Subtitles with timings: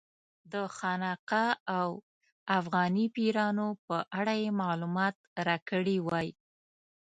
[0.51, 1.45] د خانقا
[1.79, 1.89] او
[2.59, 5.15] افغاني پیرانو په اړه یې معلومات
[5.47, 6.27] راکړي وای.